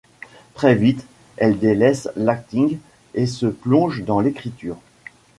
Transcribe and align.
Très 0.55 0.73
vite, 0.73 1.05
elle 1.37 1.59
délaisse 1.59 2.09
l’acting 2.15 2.79
et 3.13 3.27
se 3.27 3.45
plonge 3.45 4.03
dans 4.03 4.19
l’écriture. 4.19 4.77